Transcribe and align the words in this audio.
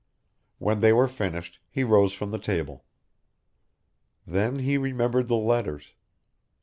When 0.57 0.79
they 0.79 0.91
were 0.91 1.07
finished, 1.07 1.59
he 1.69 1.83
rose 1.83 2.11
from 2.11 2.31
the 2.31 2.39
table. 2.39 2.85
Then 4.25 4.57
he 4.57 4.75
remembered 4.75 5.27
the 5.27 5.35
letters. 5.37 5.93